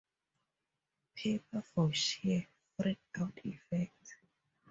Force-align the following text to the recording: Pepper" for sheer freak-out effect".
Pepper" 1.15 1.61
for 1.61 1.93
sheer 1.93 2.47
freak-out 2.75 3.37
effect". 3.45 4.15